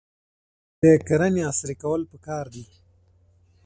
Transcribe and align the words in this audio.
د 0.81 0.83
کرنې 1.07 1.41
عصري 1.49 1.75
کول 1.81 2.01
پکار 2.11 2.45
دي. 2.53 2.65